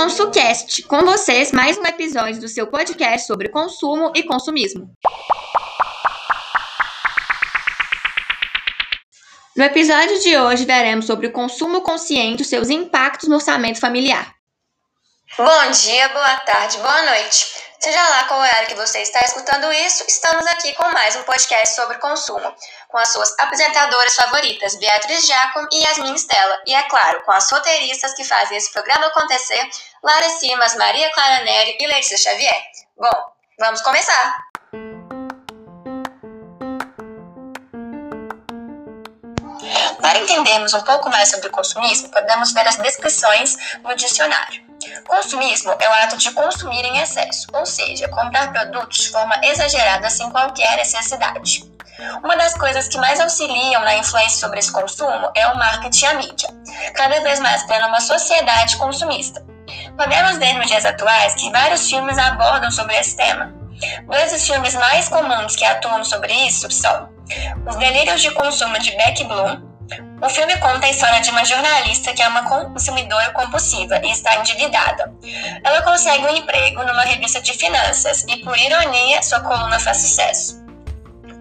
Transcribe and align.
ConsuCast, 0.00 0.84
com 0.84 1.04
vocês 1.04 1.52
mais 1.52 1.76
um 1.76 1.84
episódio 1.84 2.40
do 2.40 2.48
seu 2.48 2.66
podcast 2.66 3.26
sobre 3.26 3.50
consumo 3.50 4.10
e 4.16 4.22
consumismo. 4.22 4.90
No 9.54 9.62
episódio 9.62 10.18
de 10.20 10.38
hoje 10.38 10.64
veremos 10.64 11.04
sobre 11.04 11.26
o 11.26 11.32
consumo 11.32 11.82
consciente 11.82 12.40
e 12.40 12.46
seus 12.46 12.70
impactos 12.70 13.28
no 13.28 13.34
orçamento 13.34 13.78
familiar. 13.78 14.32
Bom 15.36 15.70
dia, 15.70 16.08
boa 16.08 16.36
tarde, 16.46 16.78
boa 16.78 17.02
noite. 17.02 17.69
Seja 17.82 18.08
lá 18.10 18.24
qual 18.24 18.40
horário 18.40 18.68
que 18.68 18.74
você 18.74 19.00
está 19.00 19.20
escutando 19.20 19.72
isso, 19.72 20.04
estamos 20.06 20.46
aqui 20.48 20.74
com 20.74 20.86
mais 20.90 21.16
um 21.16 21.22
podcast 21.22 21.74
sobre 21.74 21.96
consumo, 21.96 22.54
com 22.88 22.98
as 22.98 23.08
suas 23.08 23.34
apresentadoras 23.38 24.14
favoritas, 24.14 24.76
Beatriz 24.76 25.24
Giacomo 25.24 25.66
e 25.72 25.82
Yasmin 25.84 26.14
Stella, 26.14 26.60
e 26.66 26.74
é 26.74 26.82
claro, 26.90 27.22
com 27.22 27.32
as 27.32 27.50
roteiristas 27.50 28.12
que 28.12 28.22
fazem 28.22 28.58
esse 28.58 28.70
programa 28.70 29.06
acontecer, 29.06 29.66
Lara 30.02 30.28
Simas, 30.28 30.74
Maria 30.74 31.10
Clara 31.12 31.42
Neri 31.42 31.78
e 31.80 31.86
Letícia 31.86 32.18
Xavier. 32.18 32.62
Bom, 32.98 33.32
vamos 33.58 33.80
começar! 33.80 34.36
Para 40.02 40.18
entendermos 40.18 40.74
um 40.74 40.82
pouco 40.82 41.08
mais 41.08 41.30
sobre 41.30 41.48
o 41.48 41.50
consumismo, 41.50 42.10
podemos 42.10 42.52
ver 42.52 42.68
as 42.68 42.76
descrições 42.76 43.56
no 43.82 43.94
dicionário. 43.94 44.69
Consumismo 45.06 45.74
é 45.78 45.88
o 45.88 45.92
ato 46.04 46.16
de 46.16 46.30
consumir 46.32 46.84
em 46.84 46.98
excesso, 46.98 47.46
ou 47.52 47.66
seja, 47.66 48.08
comprar 48.08 48.52
produtos 48.52 48.98
de 48.98 49.10
forma 49.10 49.34
exagerada 49.42 50.08
sem 50.10 50.30
qualquer 50.30 50.76
necessidade. 50.76 51.70
Uma 52.22 52.36
das 52.36 52.54
coisas 52.54 52.88
que 52.88 52.98
mais 52.98 53.20
auxiliam 53.20 53.80
na 53.82 53.96
influência 53.96 54.38
sobre 54.38 54.58
esse 54.58 54.72
consumo 54.72 55.30
é 55.34 55.46
o 55.48 55.56
marketing 55.56 56.04
e 56.04 56.06
a 56.06 56.14
mídia, 56.14 56.48
cada 56.94 57.20
vez 57.20 57.38
mais 57.40 57.62
tendo 57.64 57.86
uma 57.86 58.00
sociedade 58.00 58.76
consumista. 58.76 59.44
Podemos 59.96 60.38
ver 60.38 60.54
nos 60.54 60.66
dias 60.66 60.84
atuais 60.84 61.34
que 61.34 61.50
vários 61.50 61.88
filmes 61.88 62.18
abordam 62.18 62.70
sobre 62.70 62.96
esse 62.96 63.16
tema. 63.16 63.52
Dois 64.06 64.32
dos 64.32 64.46
filmes 64.46 64.74
mais 64.74 65.08
comuns 65.08 65.56
que 65.56 65.64
atuam 65.64 66.04
sobre 66.04 66.32
isso 66.46 66.70
são 66.70 67.08
Os 67.66 67.76
Delírios 67.76 68.20
de 68.20 68.30
Consumo 68.32 68.78
de 68.78 68.90
Beck 68.96 69.24
Bloom 69.24 69.69
o 70.22 70.28
filme 70.28 70.56
conta 70.58 70.86
a 70.86 70.90
história 70.90 71.20
de 71.20 71.30
uma 71.30 71.44
jornalista 71.44 72.12
que 72.12 72.22
é 72.22 72.28
uma 72.28 72.42
consumidora 72.42 73.30
compulsiva 73.30 74.00
e 74.04 74.10
está 74.10 74.36
endividada. 74.36 75.12
Ela 75.64 75.82
consegue 75.82 76.24
um 76.26 76.36
emprego 76.36 76.82
numa 76.84 77.02
revista 77.02 77.40
de 77.40 77.52
finanças 77.54 78.24
e, 78.28 78.36
por 78.38 78.56
ironia, 78.58 79.22
sua 79.22 79.40
coluna 79.40 79.80
faz 79.80 79.98
sucesso. 79.98 80.60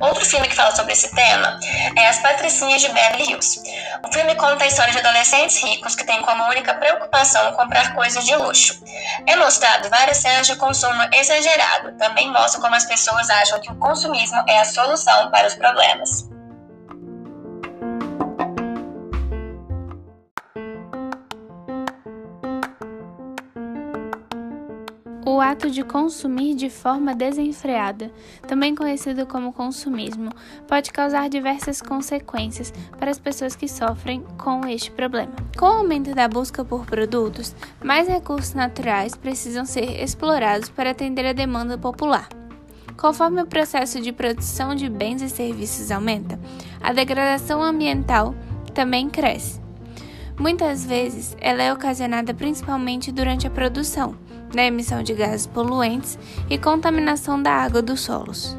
Outro 0.00 0.24
filme 0.24 0.46
que 0.46 0.54
fala 0.54 0.70
sobre 0.76 0.92
esse 0.92 1.12
tema 1.12 1.58
é 1.96 2.06
As 2.06 2.20
Patricinhas 2.20 2.80
de 2.80 2.88
Beverly 2.88 3.32
Hills. 3.32 3.60
O 4.04 4.12
filme 4.12 4.34
conta 4.36 4.62
a 4.62 4.66
história 4.68 4.92
de 4.92 4.98
adolescentes 4.98 5.60
ricos 5.60 5.96
que 5.96 6.04
têm 6.04 6.22
como 6.22 6.44
única 6.44 6.72
preocupação 6.74 7.52
comprar 7.54 7.94
coisas 7.96 8.24
de 8.24 8.36
luxo. 8.36 8.80
É 9.26 9.34
mostrado 9.34 9.90
várias 9.90 10.18
cenas 10.18 10.46
de 10.46 10.54
consumo 10.54 11.02
exagerado. 11.12 11.98
Também 11.98 12.30
mostra 12.30 12.60
como 12.60 12.76
as 12.76 12.84
pessoas 12.84 13.28
acham 13.28 13.60
que 13.60 13.72
o 13.72 13.76
consumismo 13.76 14.40
é 14.46 14.60
a 14.60 14.64
solução 14.64 15.32
para 15.32 15.48
os 15.48 15.54
problemas. 15.56 16.28
O 25.30 25.42
ato 25.42 25.70
de 25.70 25.84
consumir 25.84 26.54
de 26.54 26.70
forma 26.70 27.14
desenfreada, 27.14 28.10
também 28.46 28.74
conhecido 28.74 29.26
como 29.26 29.52
consumismo, 29.52 30.30
pode 30.66 30.90
causar 30.90 31.28
diversas 31.28 31.82
consequências 31.82 32.72
para 32.98 33.10
as 33.10 33.18
pessoas 33.18 33.54
que 33.54 33.68
sofrem 33.68 34.24
com 34.38 34.66
este 34.66 34.90
problema. 34.90 35.30
Com 35.58 35.66
o 35.66 35.80
aumento 35.80 36.14
da 36.14 36.26
busca 36.26 36.64
por 36.64 36.86
produtos, 36.86 37.54
mais 37.84 38.08
recursos 38.08 38.54
naturais 38.54 39.14
precisam 39.14 39.66
ser 39.66 40.02
explorados 40.02 40.70
para 40.70 40.92
atender 40.92 41.26
a 41.26 41.34
demanda 41.34 41.76
popular. 41.76 42.26
Conforme 42.96 43.42
o 43.42 43.46
processo 43.46 44.00
de 44.00 44.12
produção 44.12 44.74
de 44.74 44.88
bens 44.88 45.20
e 45.20 45.28
serviços 45.28 45.90
aumenta, 45.90 46.40
a 46.80 46.90
degradação 46.90 47.62
ambiental 47.62 48.34
também 48.72 49.10
cresce. 49.10 49.60
Muitas 50.38 50.86
vezes, 50.86 51.36
ela 51.38 51.62
é 51.62 51.70
ocasionada 51.70 52.32
principalmente 52.32 53.12
durante 53.12 53.46
a 53.46 53.50
produção 53.50 54.16
da 54.52 54.64
emissão 54.64 55.02
de 55.02 55.14
gases 55.14 55.46
poluentes 55.46 56.18
e 56.50 56.58
contaminação 56.58 57.40
da 57.40 57.52
água 57.52 57.80
dos 57.80 58.00
solos. 58.00 58.57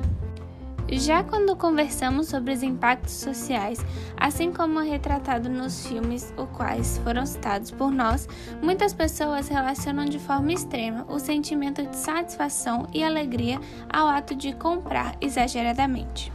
Já 0.92 1.24
quando 1.24 1.56
conversamos 1.56 2.28
sobre 2.28 2.52
os 2.52 2.64
impactos 2.64 3.14
sociais, 3.14 3.80
assim 4.18 4.52
como 4.52 4.80
é 4.80 4.90
retratado 4.90 5.48
nos 5.48 5.86
filmes, 5.86 6.34
os 6.36 6.50
quais 6.50 7.00
foram 7.04 7.26
citados 7.26 7.70
por 7.70 7.92
nós, 7.92 8.28
muitas 8.62 8.92
pessoas 8.92 9.48
relacionam 9.48 10.06
de 10.06 10.18
forma 10.18 10.52
extrema 10.52 11.06
o 11.08 11.20
sentimento 11.20 11.86
de 11.86 11.96
satisfação 11.96 12.88
e 12.92 13.04
alegria 13.04 13.60
ao 13.88 14.08
ato 14.08 14.34
de 14.34 14.54
comprar 14.54 15.16
exageradamente. 15.22 16.32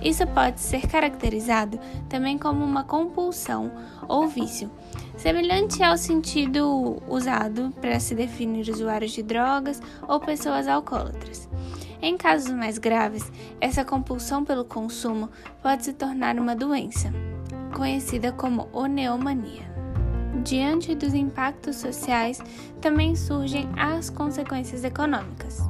Isso 0.00 0.24
pode 0.28 0.60
ser 0.60 0.86
caracterizado 0.86 1.80
também 2.08 2.38
como 2.38 2.64
uma 2.64 2.84
compulsão 2.84 3.72
ou 4.06 4.28
vício, 4.28 4.70
semelhante 5.16 5.82
ao 5.82 5.98
sentido 5.98 7.02
usado 7.08 7.72
para 7.80 7.98
se 7.98 8.14
definir 8.14 8.70
usuários 8.70 9.10
de 9.10 9.22
drogas 9.22 9.82
ou 10.06 10.20
pessoas 10.20 10.68
alcoólatras. 10.68 11.48
Em 12.00 12.16
casos 12.16 12.50
mais 12.52 12.78
graves, 12.78 13.30
essa 13.60 13.84
compulsão 13.84 14.44
pelo 14.44 14.64
consumo 14.64 15.30
pode 15.62 15.84
se 15.84 15.92
tornar 15.92 16.38
uma 16.38 16.54
doença, 16.54 17.12
conhecida 17.74 18.32
como 18.32 18.68
oneomania. 18.72 19.64
Diante 20.44 20.94
dos 20.94 21.14
impactos 21.14 21.76
sociais, 21.76 22.40
também 22.80 23.16
surgem 23.16 23.68
as 23.76 24.10
consequências 24.10 24.84
econômicas. 24.84 25.60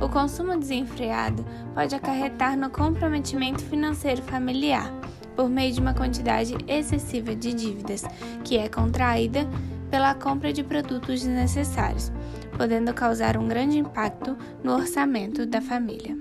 O 0.00 0.08
consumo 0.08 0.56
desenfreado 0.56 1.44
pode 1.74 1.94
acarretar 1.94 2.56
no 2.56 2.70
comprometimento 2.70 3.64
financeiro 3.64 4.22
familiar, 4.22 4.92
por 5.34 5.48
meio 5.48 5.72
de 5.72 5.80
uma 5.80 5.94
quantidade 5.94 6.56
excessiva 6.66 7.34
de 7.34 7.54
dívidas, 7.54 8.04
que 8.44 8.58
é 8.58 8.68
contraída 8.68 9.48
pela 9.90 10.14
compra 10.14 10.52
de 10.52 10.62
produtos 10.62 11.22
desnecessários, 11.22 12.12
podendo 12.58 12.92
causar 12.92 13.36
um 13.36 13.46
grande 13.46 13.78
impacto 13.78 14.36
no 14.64 14.74
orçamento 14.74 15.46
da 15.46 15.62
família. 15.62 16.18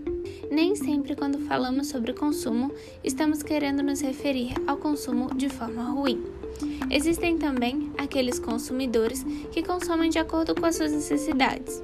Nem 0.52 0.76
sempre, 0.76 1.16
quando 1.16 1.40
falamos 1.40 1.88
sobre 1.88 2.14
consumo, 2.14 2.72
estamos 3.04 3.42
querendo 3.42 3.82
nos 3.82 4.00
referir 4.02 4.54
ao 4.68 4.78
consumo 4.78 5.34
de 5.36 5.50
forma 5.50 5.84
ruim. 5.84 6.24
Existem 6.90 7.38
também 7.38 7.92
aqueles 7.98 8.40
consumidores 8.40 9.24
que 9.52 9.64
consomem 9.64 10.10
de 10.10 10.20
acordo 10.20 10.56
com 10.56 10.66
as 10.66 10.76
suas 10.76 10.92
necessidades. 10.92 11.84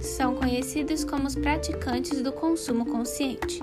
São 0.00 0.36
conhecidos 0.36 1.04
como 1.04 1.26
os 1.26 1.34
praticantes 1.34 2.22
do 2.22 2.32
consumo 2.32 2.86
consciente. 2.86 3.60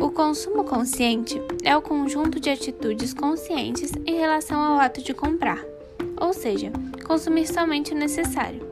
O 0.00 0.10
consumo 0.10 0.62
consciente 0.62 1.40
é 1.64 1.76
o 1.76 1.82
conjunto 1.82 2.38
de 2.38 2.50
atitudes 2.50 3.12
conscientes 3.12 3.92
em 4.06 4.16
relação 4.16 4.60
ao 4.60 4.78
ato 4.78 5.02
de 5.02 5.14
comprar, 5.14 5.62
ou 6.20 6.32
seja, 6.32 6.70
consumir 7.06 7.46
somente 7.46 7.92
o 7.92 7.96
necessário. 7.96 8.69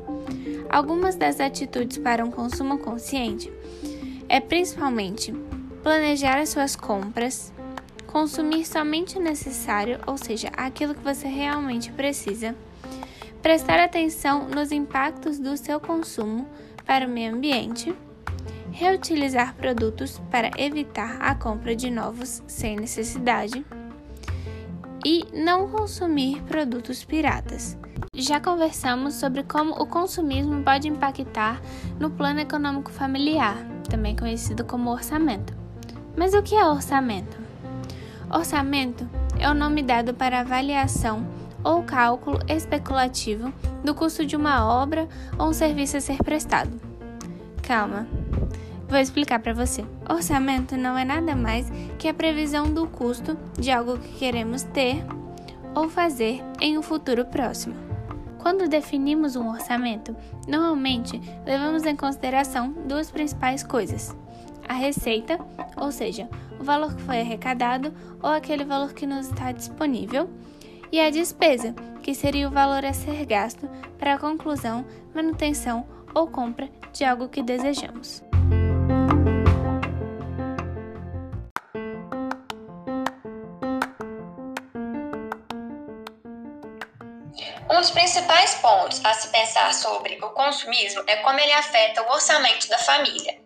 Algumas 0.71 1.17
das 1.17 1.41
atitudes 1.41 1.99
para 1.99 2.25
um 2.25 2.31
consumo 2.31 2.79
consciente 2.79 3.51
é 4.29 4.39
principalmente 4.39 5.33
planejar 5.83 6.39
as 6.39 6.51
suas 6.51 6.77
compras, 6.77 7.53
consumir 8.07 8.67
somente 8.67 9.17
o 9.17 9.23
necessário, 9.23 9.99
ou 10.07 10.19
seja, 10.19 10.49
aquilo 10.57 10.95
que 10.95 11.03
você 11.03 11.27
realmente 11.27 11.91
precisa, 11.93 12.55
prestar 13.43 13.81
atenção 13.81 14.49
nos 14.49 14.71
impactos 14.71 15.39
do 15.39 15.57
seu 15.57 15.81
consumo 15.81 16.47
para 16.85 17.07
o 17.07 17.11
meio 17.11 17.35
ambiente, 17.35 17.95
reutilizar 18.71 19.55
produtos 19.55 20.21
para 20.31 20.51
evitar 20.59 21.17
a 21.21 21.35
compra 21.35 21.75
de 21.75 21.91
novos 21.91 22.43
sem 22.47 22.77
necessidade 22.77 23.65
e 25.05 25.25
não 25.33 25.69
consumir 25.69 26.43
produtos 26.43 27.05
piratas. 27.05 27.79
Já 28.21 28.41
conversamos 28.41 29.15
sobre 29.15 29.45
como 29.45 29.81
o 29.81 29.87
consumismo 29.87 30.61
pode 30.65 30.89
impactar 30.89 31.63
no 32.01 32.11
plano 32.11 32.41
econômico 32.41 32.91
familiar, 32.91 33.57
também 33.89 34.17
conhecido 34.17 34.65
como 34.65 34.91
orçamento. 34.91 35.55
Mas 36.17 36.35
o 36.35 36.43
que 36.43 36.57
é 36.57 36.67
orçamento? 36.67 37.39
Orçamento 38.29 39.09
é 39.39 39.49
o 39.49 39.55
nome 39.55 39.85
dado 39.85 40.13
para 40.13 40.41
avaliação 40.41 41.25
ou 41.63 41.85
cálculo 41.85 42.41
especulativo 42.49 43.53
do 43.85 43.95
custo 43.95 44.27
de 44.27 44.35
uma 44.35 44.67
obra 44.67 45.09
ou 45.39 45.51
um 45.51 45.53
serviço 45.53 45.97
a 45.97 46.01
ser 46.01 46.19
prestado. 46.19 46.73
Calma, 47.63 48.05
vou 48.89 48.99
explicar 48.99 49.39
para 49.39 49.55
você. 49.55 49.85
Orçamento 50.11 50.77
não 50.77 50.99
é 50.99 51.05
nada 51.05 51.37
mais 51.37 51.71
que 51.97 52.09
a 52.09 52.15
previsão 52.15 52.69
do 52.69 52.85
custo 52.89 53.39
de 53.57 53.71
algo 53.71 53.97
que 53.97 54.19
queremos 54.19 54.65
ter 54.65 55.05
ou 55.73 55.89
fazer 55.89 56.43
em 56.61 56.77
um 56.77 56.83
futuro 56.83 57.25
próximo. 57.25 57.88
Quando 58.49 58.67
definimos 58.67 59.37
um 59.37 59.51
orçamento, 59.51 60.17
normalmente 60.49 61.21
levamos 61.45 61.85
em 61.85 61.95
consideração 61.95 62.73
duas 62.73 63.11
principais 63.11 63.63
coisas: 63.63 64.17
a 64.67 64.73
receita, 64.73 65.39
ou 65.77 65.93
seja, 65.93 66.27
o 66.59 66.65
valor 66.65 66.97
que 66.97 67.03
foi 67.03 67.21
arrecadado 67.21 67.93
ou 68.23 68.31
aquele 68.31 68.65
valor 68.65 68.95
que 68.95 69.07
nos 69.07 69.29
está 69.29 69.53
disponível, 69.53 70.31
e 70.91 70.99
a 70.99 71.11
despesa, 71.11 71.75
que 72.03 72.15
seria 72.15 72.49
o 72.49 72.51
valor 72.51 72.87
a 72.87 72.95
ser 72.95 73.23
gasto 73.27 73.69
para 73.99 74.15
a 74.15 74.19
conclusão, 74.19 74.83
manutenção 75.15 75.87
ou 76.15 76.27
compra 76.27 76.71
de 76.91 77.05
algo 77.05 77.29
que 77.29 77.43
desejamos. 77.43 78.28
Dos 87.89 87.91
principais 87.93 88.55
pontos 88.57 89.01
a 89.03 89.15
se 89.15 89.29
pensar 89.29 89.73
sobre 89.73 90.19
o 90.23 90.29
consumismo 90.31 91.03
é 91.07 91.17
como 91.17 91.41
ele 91.41 91.53
afeta 91.53 92.03
o 92.03 92.13
orçamento 92.13 92.69
da 92.69 92.77
família. 92.77 93.39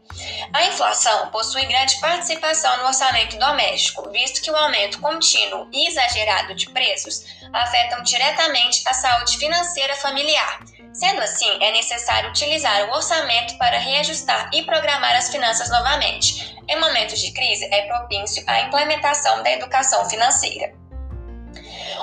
A 0.52 0.64
inflação 0.64 1.30
possui 1.30 1.64
grande 1.66 2.00
participação 2.00 2.76
no 2.78 2.86
orçamento 2.86 3.38
doméstico, 3.38 4.10
visto 4.10 4.42
que 4.42 4.50
o 4.50 4.56
aumento 4.56 5.00
contínuo 5.00 5.68
e 5.72 5.86
exagerado 5.86 6.54
de 6.56 6.68
preços 6.70 7.24
afetam 7.52 8.02
diretamente 8.02 8.82
a 8.88 8.92
saúde 8.92 9.38
financeira 9.38 9.94
familiar. 9.94 10.58
Sendo 10.92 11.20
assim, 11.20 11.62
é 11.62 11.70
necessário 11.70 12.30
utilizar 12.30 12.88
o 12.88 12.94
orçamento 12.94 13.56
para 13.58 13.78
reajustar 13.78 14.50
e 14.52 14.64
programar 14.64 15.14
as 15.14 15.30
finanças 15.30 15.70
novamente. 15.70 16.56
Em 16.68 16.80
momentos 16.80 17.20
de 17.20 17.32
crise, 17.32 17.68
é 17.72 17.82
propício 17.82 18.42
à 18.48 18.62
implementação 18.62 19.40
da 19.42 19.52
educação 19.52 20.08
financeira. 20.10 20.81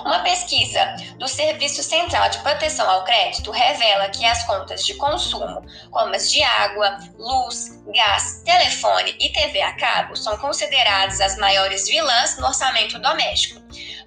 Uma 0.06 0.20
pesquisa 0.20 0.96
do 1.18 1.28
Serviço 1.28 1.84
Central 1.84 2.30
de 2.30 2.40
Proteção 2.40 2.90
ao 2.90 3.04
Crédito 3.04 3.52
revela 3.52 4.10
que 4.10 4.26
as 4.26 4.44
contas 4.46 4.86
de 4.86 4.94
consumo, 4.96 5.62
como 5.92 6.16
as 6.16 6.32
de 6.32 6.42
água, 6.42 7.00
luz, 7.18 7.82
gás, 7.88 8.42
telefone 8.46 9.16
e 9.20 9.30
TV 9.30 9.62
a 9.62 9.76
cabo, 9.76 10.16
são 10.16 10.38
consideradas 10.38 11.20
as 11.20 11.38
maiores 11.38 11.88
vilãs 11.88 12.38
no 12.38 12.48
orçamento 12.48 13.00
doméstico, 13.00 13.62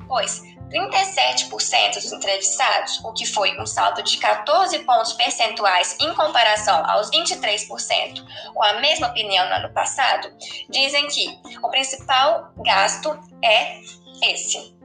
pois 0.09 0.43
37% 0.73 1.95
dos 1.95 2.13
entrevistados, 2.13 2.99
o 3.05 3.13
que 3.13 3.27
foi 3.27 3.61
um 3.61 3.67
salto 3.67 4.03
de 4.03 4.17
14 4.17 4.79
pontos 4.81 5.13
percentuais 5.13 5.97
em 6.01 6.15
comparação 6.15 6.83
aos 6.91 7.11
23% 7.11 8.25
com 8.55 8.63
a 8.63 8.81
mesma 8.81 9.09
opinião 9.09 9.47
no 9.49 9.55
ano 9.55 9.75
passado, 9.75 10.33
dizem 10.71 11.07
que 11.09 11.39
o 11.63 11.69
principal 11.69 12.53
gasto 12.57 13.19
é 13.45 13.81
esse. 14.23 14.82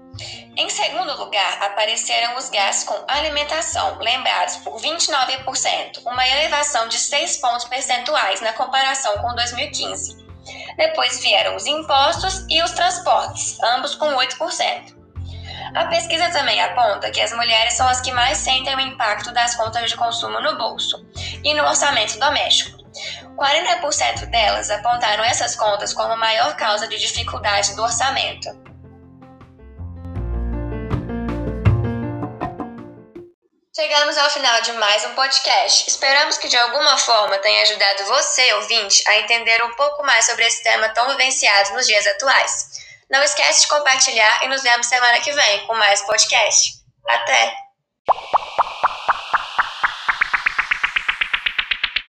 Em 0.56 0.70
segundo 0.70 1.16
lugar, 1.18 1.62
apareceram 1.62 2.36
os 2.38 2.50
gastos 2.50 2.86
com 2.86 3.06
alimentação, 3.08 4.00
lembrados 4.00 4.58
por 4.58 4.80
29%, 4.80 6.02
uma 6.06 6.28
elevação 6.28 6.88
de 6.88 6.98
6 6.98 7.38
pontos 7.38 7.66
percentuais 7.66 8.42
na 8.42 8.54
comparação 8.54 9.18
com 9.20 9.36
2015. 9.36 10.26
Depois 10.76 11.20
vieram 11.20 11.56
os 11.56 11.66
impostos 11.66 12.46
e 12.50 12.62
os 12.64 12.72
transportes, 12.72 13.62
ambos 13.62 13.96
com 13.96 14.08
8%. 14.16 14.98
A 15.76 15.86
pesquisa 15.86 16.30
também 16.32 16.62
aponta 16.62 17.12
que 17.12 17.22
as 17.22 17.34
mulheres 17.34 17.74
são 17.74 17.88
as 17.88 18.02
que 18.02 18.12
mais 18.12 18.38
sentem 18.38 18.76
o 18.76 18.80
impacto 18.80 19.32
das 19.32 19.56
contas 19.56 19.90
de 19.90 19.98
consumo 19.98 20.40
no 20.40 20.58
bolso 20.58 21.06
e 21.44 21.54
no 21.54 21.64
orçamento 21.64 22.18
doméstico. 22.20 22.78
40% 23.36 24.26
delas 24.32 24.72
apontaram 24.72 25.24
essas 25.24 25.56
contas 25.56 25.94
como 25.94 26.14
a 26.14 26.18
maior 26.18 26.56
causa 26.56 26.88
de 26.88 26.98
dificuldade 26.98 27.76
do 27.76 27.84
orçamento. 27.84 28.67
Chegamos 33.78 34.18
ao 34.18 34.28
final 34.32 34.60
de 34.62 34.72
mais 34.74 35.06
um 35.06 35.14
podcast. 35.14 35.88
Esperamos 35.88 36.40
que 36.40 36.48
de 36.48 36.58
alguma 36.58 36.98
forma 36.98 37.38
tenha 37.38 37.62
ajudado 37.62 38.06
você, 38.06 38.54
ouvinte, 38.56 39.04
a 39.08 39.20
entender 39.20 39.64
um 39.64 39.76
pouco 39.76 40.02
mais 40.04 40.26
sobre 40.26 40.48
esse 40.48 40.64
tema 40.64 40.90
tão 40.90 41.08
vivenciado 41.10 41.74
nos 41.74 41.86
dias 41.86 42.08
atuais. 42.08 42.70
Não 43.08 43.22
esquece 43.22 43.62
de 43.62 43.68
compartilhar 43.68 44.44
e 44.44 44.48
nos 44.48 44.64
vemos 44.64 44.88
semana 44.88 45.20
que 45.20 45.32
vem 45.32 45.68
com 45.68 45.76
mais 45.76 46.02
podcast. 46.02 46.72
Até! 47.08 47.56